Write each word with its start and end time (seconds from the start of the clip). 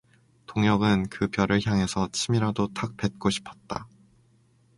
동혁은 0.47 1.09
그 1.09 1.27
별을 1.27 1.61
향해서 1.63 2.09
침이라도 2.11 2.69
탁 2.73 2.97
뱉고 2.97 3.29
싶었다. 3.29 3.87